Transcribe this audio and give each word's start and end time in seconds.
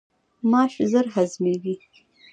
ماش 0.51 0.73
ژر 0.91 1.05
هضمیږي. 1.15 1.75